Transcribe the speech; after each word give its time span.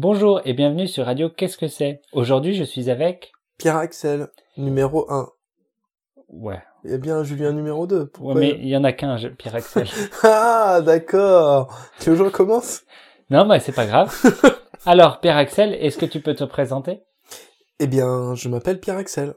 Bonjour 0.00 0.40
et 0.44 0.52
bienvenue 0.52 0.86
sur 0.86 1.06
Radio 1.06 1.28
Qu'est-ce 1.28 1.58
que 1.58 1.66
c'est? 1.66 2.02
Aujourd'hui, 2.12 2.54
je 2.54 2.62
suis 2.62 2.88
avec... 2.88 3.32
Pierre-Axel, 3.58 4.28
numéro 4.56 5.10
1. 5.10 5.28
Ouais. 6.28 6.62
Eh 6.84 6.98
bien, 6.98 7.24
Julien 7.24 7.50
numéro 7.50 7.88
2. 7.88 8.06
Pourquoi 8.06 8.34
Ouais, 8.34 8.40
mais 8.40 8.58
il 8.60 8.68
y 8.68 8.76
en 8.76 8.84
a 8.84 8.92
qu'un, 8.92 9.16
Pierre-Axel. 9.16 9.88
Ah, 10.22 10.80
d'accord. 10.86 11.76
Tu 11.98 12.10
veux 12.10 12.12
que 12.14 12.18
je 12.20 12.22
recommence? 12.22 12.82
Non, 13.30 13.44
mais 13.44 13.58
c'est 13.58 13.72
pas 13.72 13.86
grave. 13.86 14.16
Alors, 14.86 15.18
Pierre-Axel, 15.18 15.74
est-ce 15.74 15.98
que 15.98 16.06
tu 16.06 16.20
peux 16.20 16.36
te 16.36 16.44
présenter? 16.44 17.02
Eh 17.80 17.88
bien, 17.88 18.36
je 18.36 18.48
m'appelle 18.48 18.78
Pierre-Axel. 18.78 19.34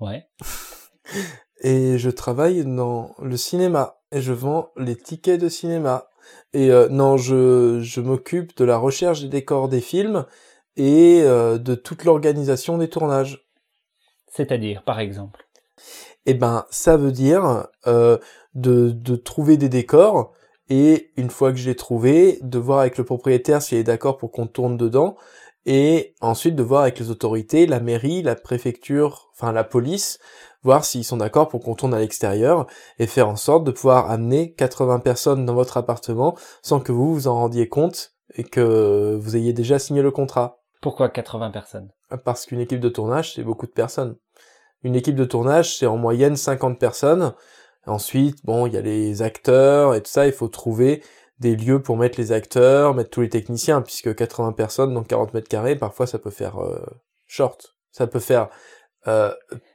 Ouais. 0.00 0.26
Et 1.62 1.96
je 1.96 2.10
travaille 2.10 2.64
dans 2.64 3.14
le 3.22 3.36
cinéma. 3.36 4.00
Et 4.10 4.20
je 4.20 4.32
vends 4.32 4.70
les 4.76 4.96
tickets 4.96 5.40
de 5.40 5.48
cinéma. 5.48 6.08
Et 6.52 6.70
euh, 6.70 6.88
non, 6.90 7.16
je, 7.16 7.80
je 7.80 8.00
m'occupe 8.00 8.56
de 8.56 8.64
la 8.64 8.76
recherche 8.76 9.22
des 9.22 9.28
décors 9.28 9.68
des 9.68 9.80
films 9.80 10.26
et 10.76 11.22
euh, 11.22 11.58
de 11.58 11.74
toute 11.74 12.04
l'organisation 12.04 12.78
des 12.78 12.88
tournages. 12.88 13.46
C'est-à-dire, 14.30 14.82
par 14.82 15.00
exemple? 15.00 15.46
Eh 16.26 16.34
ben, 16.34 16.66
ça 16.70 16.96
veut 16.96 17.12
dire 17.12 17.68
euh, 17.86 18.18
de, 18.54 18.90
de 18.90 19.16
trouver 19.16 19.56
des 19.56 19.68
décors 19.68 20.32
et 20.68 21.10
une 21.16 21.30
fois 21.30 21.52
que 21.52 21.58
je 21.58 21.68
l'ai 21.68 21.76
trouvé, 21.76 22.38
de 22.42 22.58
voir 22.58 22.80
avec 22.80 22.98
le 22.98 23.04
propriétaire 23.04 23.62
s'il 23.62 23.78
est 23.78 23.84
d'accord 23.84 24.18
pour 24.18 24.30
qu'on 24.30 24.46
tourne 24.46 24.76
dedans 24.76 25.16
et 25.66 26.14
ensuite 26.20 26.56
de 26.56 26.62
voir 26.62 26.82
avec 26.82 26.98
les 26.98 27.10
autorités, 27.10 27.66
la 27.66 27.80
mairie, 27.80 28.22
la 28.22 28.34
préfecture, 28.34 29.30
enfin 29.32 29.52
la 29.52 29.64
police, 29.64 30.18
voir 30.62 30.84
s'ils 30.84 31.04
sont 31.04 31.16
d'accord 31.16 31.48
pour 31.48 31.60
qu'on 31.60 31.74
tourne 31.74 31.94
à 31.94 31.98
l'extérieur 31.98 32.66
et 32.98 33.06
faire 33.06 33.28
en 33.28 33.36
sorte 33.36 33.64
de 33.64 33.70
pouvoir 33.70 34.10
amener 34.10 34.52
80 34.54 35.00
personnes 35.00 35.44
dans 35.44 35.54
votre 35.54 35.76
appartement 35.76 36.36
sans 36.62 36.80
que 36.80 36.92
vous 36.92 37.14
vous 37.14 37.28
en 37.28 37.34
rendiez 37.34 37.68
compte 37.68 38.14
et 38.34 38.44
que 38.44 39.16
vous 39.20 39.36
ayez 39.36 39.52
déjà 39.52 39.78
signé 39.78 40.02
le 40.02 40.10
contrat. 40.10 40.60
Pourquoi 40.80 41.08
80 41.08 41.50
personnes? 41.50 41.90
Parce 42.24 42.46
qu'une 42.46 42.60
équipe 42.60 42.80
de 42.80 42.88
tournage, 42.88 43.34
c'est 43.34 43.44
beaucoup 43.44 43.66
de 43.66 43.72
personnes. 43.72 44.16
Une 44.82 44.96
équipe 44.96 45.14
de 45.14 45.24
tournage, 45.24 45.76
c'est 45.76 45.86
en 45.86 45.96
moyenne 45.96 46.36
50 46.36 46.78
personnes. 46.78 47.34
Ensuite, 47.86 48.44
bon, 48.44 48.66
il 48.66 48.74
y 48.74 48.76
a 48.76 48.80
les 48.80 49.22
acteurs 49.22 49.94
et 49.94 50.02
tout 50.02 50.10
ça, 50.10 50.26
il 50.26 50.32
faut 50.32 50.48
trouver 50.48 51.02
des 51.38 51.56
lieux 51.56 51.82
pour 51.82 51.96
mettre 51.96 52.18
les 52.18 52.32
acteurs, 52.32 52.94
mettre 52.94 53.10
tous 53.10 53.20
les 53.20 53.28
techniciens, 53.28 53.82
puisque 53.82 54.14
80 54.14 54.52
personnes 54.52 54.94
dans 54.94 55.02
40 55.02 55.34
mètres 55.34 55.48
carrés, 55.48 55.76
parfois 55.76 56.06
ça 56.06 56.18
peut 56.18 56.30
faire 56.30 56.62
euh, 56.62 56.80
short, 57.26 57.74
ça 57.90 58.06
peut 58.06 58.20
faire 58.20 58.48
euh, 59.08 59.32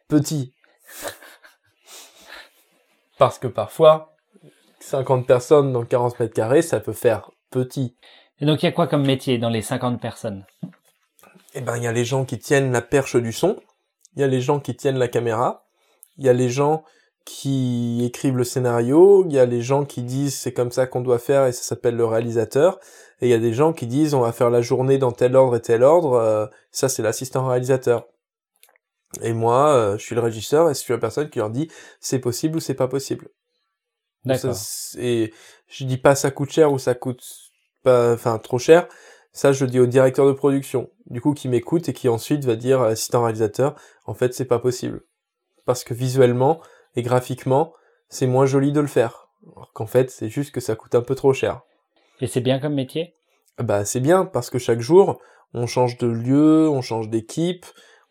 petit. 0.08 0.54
Parce 3.18 3.40
que 3.40 3.48
parfois, 3.48 4.16
50 4.80 5.26
personnes 5.26 5.74
dans 5.74 5.84
40 5.84 6.20
mètres 6.20 6.34
carrés, 6.34 6.62
ça 6.62 6.80
peut 6.80 6.94
faire 6.94 7.32
petit. 7.50 7.96
Et 8.40 8.46
donc, 8.46 8.62
il 8.62 8.68
y 8.68 8.70
a 8.70 8.72
quoi 8.72 8.88
comme 8.88 9.06
métier 9.06 9.38
dans 9.38 9.50
les 9.50 9.62
50 9.62 10.00
personnes? 10.00 10.46
Eh 11.54 11.62
ben, 11.62 11.78
il 11.78 11.84
y 11.84 11.88
a 11.88 11.92
les 11.92 12.06
gens 12.06 12.26
qui 12.26 12.38
tiennent 12.38 12.72
la 12.72 12.82
perche 12.82 13.16
du 13.16 13.32
son, 13.32 13.58
il 14.16 14.22
y 14.22 14.24
a 14.24 14.28
les 14.28 14.42
gens 14.42 14.60
qui 14.60 14.76
tiennent 14.76 15.00
la 15.00 15.08
caméra, 15.08 15.66
il 16.18 16.26
y 16.26 16.30
a 16.30 16.34
les 16.34 16.50
gens 16.50 16.84
qui 17.26 18.06
écrivent 18.06 18.38
le 18.38 18.44
scénario, 18.44 19.26
il 19.28 19.34
y 19.34 19.40
a 19.40 19.46
les 19.46 19.62
gens 19.62 19.84
qui 19.84 20.02
disent 20.02 20.36
c'est 20.36 20.54
comme 20.54 20.72
ça 20.72 20.88
qu'on 20.88 21.02
doit 21.02 21.20
faire 21.20 21.46
et 21.46 21.52
ça 21.52 21.64
s'appelle 21.64 21.96
le 21.96 22.06
réalisateur, 22.06 22.80
et 23.20 23.28
il 23.28 23.30
y 23.30 23.34
a 23.34 23.40
des 23.40 23.54
gens 23.54 23.74
qui 23.74 23.86
disent 23.86 24.14
on 24.14 24.22
va 24.22 24.32
faire 24.32 24.50
la 24.50 24.62
journée 24.62 24.98
dans 24.98 25.12
tel 25.12 25.36
ordre 25.36 25.58
et 25.58 25.62
tel 25.62 25.84
ordre, 25.84 26.14
euh, 26.14 26.46
ça 26.72 26.90
c'est 26.90 27.02
l'assistant 27.02 27.46
réalisateur. 27.46 28.08
Et 29.22 29.34
moi, 29.34 29.74
euh, 29.74 29.98
je 29.98 30.04
suis 30.04 30.16
le 30.16 30.22
régisseur 30.22 30.70
et 30.70 30.74
je 30.74 30.80
suis 30.80 30.94
la 30.94 31.00
personne 31.00 31.30
qui 31.30 31.40
leur 31.40 31.50
dit 31.50 31.70
c'est 32.00 32.20
possible 32.20 32.58
ou 32.58 32.60
c'est 32.60 32.74
pas 32.74 32.88
possible. 32.88 33.30
D'accord. 34.26 34.54
Ça, 34.56 35.00
Et 35.00 35.34
je 35.68 35.86
dis 35.86 35.98
pas 35.98 36.16
ça 36.16 36.32
coûte 36.32 36.52
cher 36.52 36.72
ou 36.72 36.80
ça 36.80 36.94
coûte 36.94 37.24
pas, 37.84 38.14
enfin 38.14 38.38
trop 38.40 38.60
cher. 38.60 38.88
Ça, 39.32 39.52
je 39.52 39.66
le 39.66 39.72
dis 39.72 39.80
au 39.80 39.86
directeur 39.86 40.26
de 40.26 40.32
production, 40.32 40.90
du 41.06 41.22
coup, 41.22 41.34
qui 41.34 41.48
m'écoute 41.48 41.88
et 41.90 41.94
qui 41.94 42.10
ensuite 42.10 42.44
va 42.44 42.56
dire 42.56 42.82
à 42.82 42.88
l'assistant 42.88 43.22
réalisateur, 43.22 43.76
en 44.06 44.16
fait, 44.16 44.34
c'est 44.34 44.46
pas 44.46 44.58
possible. 44.58 45.04
Parce 45.66 45.84
que 45.84 45.94
visuellement 45.94 46.60
et 46.96 47.04
graphiquement, 47.04 47.74
c'est 48.10 48.26
moins 48.26 48.48
joli 48.48 48.72
de 48.72 48.80
le 48.80 48.88
faire. 48.88 49.30
Alors 49.56 49.72
qu'en 49.74 49.86
fait, 49.86 50.10
c'est 50.10 50.30
juste 50.30 50.52
que 50.52 50.60
ça 50.60 50.76
coûte 50.76 50.96
un 50.96 51.02
peu 51.02 51.14
trop 51.14 51.34
cher. 51.34 51.62
Et 52.20 52.28
c'est 52.28 52.42
bien 52.42 52.60
comme 52.60 52.74
métier? 52.74 53.14
Bah, 53.60 53.86
c'est 53.86 54.00
bien, 54.00 54.26
parce 54.26 54.50
que 54.50 54.58
chaque 54.58 54.82
jour, 54.82 55.22
on 55.54 55.68
change 55.68 55.98
de 55.98 56.08
lieu, 56.08 56.68
on 56.68 56.82
change 56.82 57.10
d'équipe, 57.10 57.66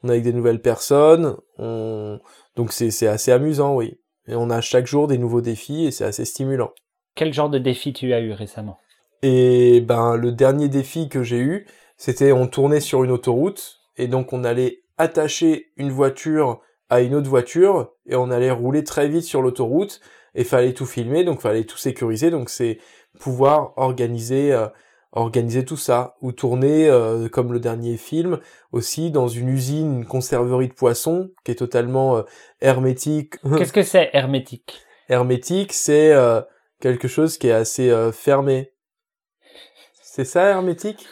on 0.06 0.08
est 0.08 0.12
avec 0.12 0.24
des 0.24 0.32
nouvelles 0.32 0.62
personnes, 0.62 1.36
on... 1.58 2.18
donc 2.54 2.72
c'est, 2.72 2.90
c'est 2.90 3.06
assez 3.06 3.32
amusant, 3.32 3.74
oui. 3.74 3.98
Et 4.28 4.34
on 4.34 4.50
a 4.50 4.60
chaque 4.60 4.86
jour 4.86 5.06
des 5.06 5.18
nouveaux 5.18 5.40
défis 5.40 5.86
et 5.86 5.90
c'est 5.90 6.04
assez 6.04 6.24
stimulant. 6.24 6.72
Quel 7.14 7.32
genre 7.32 7.50
de 7.50 7.58
défi 7.58 7.92
tu 7.92 8.12
as 8.12 8.20
eu 8.20 8.32
récemment? 8.32 8.78
Et 9.22 9.80
ben 9.80 10.16
le 10.16 10.32
dernier 10.32 10.68
défi 10.68 11.08
que 11.08 11.22
j'ai 11.22 11.38
eu, 11.38 11.66
c'était 11.96 12.32
on 12.32 12.46
tournait 12.46 12.80
sur 12.80 13.04
une 13.04 13.10
autoroute 13.10 13.80
et 13.96 14.08
donc 14.08 14.32
on 14.32 14.44
allait 14.44 14.82
attacher 14.98 15.72
une 15.76 15.90
voiture 15.90 16.60
à 16.88 17.00
une 17.00 17.14
autre 17.14 17.28
voiture 17.28 17.92
et 18.06 18.16
on 18.16 18.30
allait 18.30 18.50
rouler 18.50 18.84
très 18.84 19.08
vite 19.08 19.24
sur 19.24 19.42
l'autoroute 19.42 20.00
et 20.34 20.44
fallait 20.44 20.74
tout 20.74 20.86
filmer 20.86 21.24
donc 21.24 21.40
fallait 21.40 21.64
tout 21.64 21.78
sécuriser 21.78 22.30
donc 22.30 22.50
c'est 22.50 22.78
pouvoir 23.18 23.72
organiser 23.76 24.52
euh, 24.52 24.68
organiser 25.16 25.64
tout 25.64 25.76
ça 25.76 26.14
ou 26.20 26.32
tourner 26.32 26.88
euh, 26.88 27.28
comme 27.28 27.52
le 27.52 27.58
dernier 27.58 27.96
film 27.96 28.38
aussi 28.70 29.10
dans 29.10 29.28
une 29.28 29.48
usine 29.48 30.00
une 30.00 30.04
conserverie 30.04 30.68
de 30.68 30.74
poissons 30.74 31.30
qui 31.44 31.52
est 31.52 31.56
totalement 31.56 32.18
euh, 32.18 32.22
hermétique 32.60 33.36
Qu'est-ce 33.58 33.72
que 33.72 33.82
c'est 33.82 34.10
hermétique? 34.12 34.80
Hermétique 35.08 35.72
c'est 35.72 36.12
euh, 36.12 36.42
quelque 36.80 37.08
chose 37.08 37.38
qui 37.38 37.48
est 37.48 37.52
assez 37.52 37.90
euh, 37.90 38.12
fermé 38.12 38.72
c'est 40.16 40.24
ça 40.24 40.48
hermétique? 40.48 41.06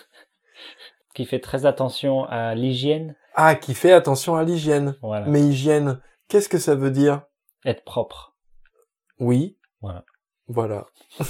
Qui 1.14 1.26
fait 1.26 1.38
très 1.38 1.66
attention 1.66 2.24
à 2.24 2.54
l'hygiène 2.54 3.14
Ah, 3.34 3.54
qui 3.54 3.74
fait 3.74 3.92
attention 3.92 4.34
à 4.34 4.44
l'hygiène. 4.44 4.96
Voilà. 5.02 5.26
Mais 5.26 5.42
hygiène, 5.42 6.00
qu'est-ce 6.28 6.48
que 6.48 6.56
ça 6.56 6.74
veut 6.74 6.90
dire? 6.90 7.20
Être 7.66 7.84
propre. 7.84 8.34
Oui. 9.20 9.58
Voilà. 9.82 10.06
Voilà. 10.48 10.86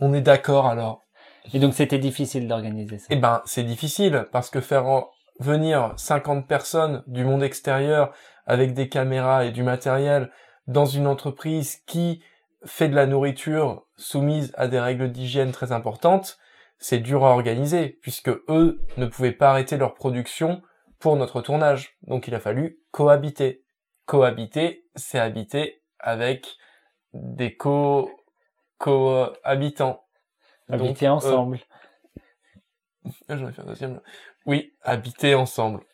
On 0.00 0.12
est 0.12 0.20
d'accord 0.20 0.66
alors. 0.66 1.01
Et 1.52 1.58
donc, 1.58 1.74
c'était 1.74 1.98
difficile 1.98 2.46
d'organiser 2.48 2.98
ça. 2.98 3.06
Eh 3.10 3.16
ben, 3.16 3.42
c'est 3.44 3.64
difficile 3.64 4.26
parce 4.32 4.50
que 4.50 4.60
faire 4.60 4.86
en- 4.86 5.10
venir 5.40 5.92
50 5.96 6.46
personnes 6.46 7.02
du 7.06 7.24
monde 7.24 7.42
extérieur 7.42 8.12
avec 8.46 8.74
des 8.74 8.88
caméras 8.88 9.44
et 9.44 9.50
du 9.50 9.62
matériel 9.62 10.30
dans 10.66 10.86
une 10.86 11.06
entreprise 11.06 11.76
qui 11.86 12.22
fait 12.64 12.88
de 12.88 12.94
la 12.94 13.06
nourriture 13.06 13.84
soumise 13.96 14.52
à 14.56 14.68
des 14.68 14.78
règles 14.78 15.10
d'hygiène 15.10 15.50
très 15.50 15.72
importantes, 15.72 16.38
c'est 16.78 16.98
dur 16.98 17.24
à 17.24 17.30
organiser 17.30 17.98
puisque 18.02 18.28
eux 18.48 18.80
ne 18.96 19.06
pouvaient 19.06 19.32
pas 19.32 19.50
arrêter 19.50 19.76
leur 19.76 19.94
production 19.94 20.62
pour 21.00 21.16
notre 21.16 21.40
tournage. 21.40 21.96
Donc 22.02 22.28
il 22.28 22.34
a 22.34 22.40
fallu 22.40 22.78
cohabiter. 22.92 23.64
Cohabiter, 24.06 24.84
c'est 24.94 25.18
habiter 25.18 25.82
avec 25.98 26.46
des 27.14 27.56
co 27.56 28.10
cohabitants. 28.78 30.01
Habiter 30.68 31.06
euh, 31.06 31.12
ensemble. 31.12 31.60
ah, 33.28 33.36
J'en 33.36 33.48
ai 33.48 33.52
fait 33.52 33.62
un 33.62 33.66
deuxième. 33.66 34.00
Oui, 34.46 34.72
habiter 34.82 35.34
ensemble. 35.34 35.84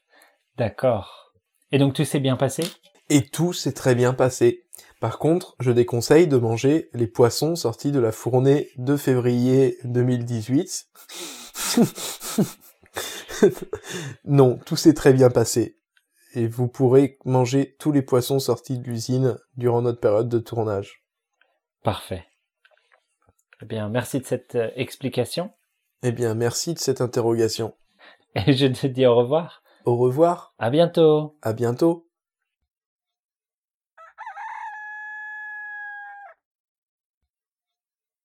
D'accord. 0.56 1.32
Et 1.72 1.78
donc, 1.78 1.94
tout 1.94 2.04
s'est 2.04 2.20
bien 2.20 2.36
passé? 2.36 2.62
Et 3.10 3.28
tout 3.28 3.52
s'est 3.52 3.72
très 3.72 3.94
bien 3.94 4.14
passé. 4.14 4.64
Par 5.00 5.18
contre, 5.18 5.54
je 5.60 5.70
déconseille 5.70 6.26
de 6.26 6.36
manger 6.36 6.90
les 6.92 7.06
poissons 7.06 7.56
sortis 7.56 7.92
de 7.92 8.00
la 8.00 8.12
fournée 8.12 8.68
de 8.76 8.96
février 8.96 9.78
2018. 9.84 10.88
non, 14.24 14.58
tout 14.66 14.76
s'est 14.76 14.94
très 14.94 15.12
bien 15.12 15.30
passé. 15.30 15.78
Et 16.34 16.46
vous 16.46 16.68
pourrez 16.68 17.18
manger 17.24 17.76
tous 17.78 17.92
les 17.92 18.02
poissons 18.02 18.38
sortis 18.38 18.78
de 18.78 18.84
l'usine 18.84 19.38
durant 19.56 19.82
notre 19.82 20.00
période 20.00 20.28
de 20.28 20.38
tournage. 20.38 21.02
Parfait. 21.82 22.24
Eh 23.62 23.66
bien, 23.66 23.88
merci 23.88 24.20
de 24.20 24.24
cette 24.24 24.54
euh, 24.54 24.70
explication. 24.76 25.50
Eh 26.02 26.12
bien, 26.12 26.34
merci 26.34 26.74
de 26.74 26.78
cette 26.78 27.00
interrogation. 27.00 27.74
Et 28.34 28.52
je 28.52 28.66
te 28.66 28.86
dis 28.86 29.06
au 29.06 29.16
revoir. 29.16 29.62
Au 29.84 29.96
revoir, 29.96 30.54
À 30.58 30.70
bientôt. 30.70 31.36
à 31.42 31.52
bientôt. 31.52 32.07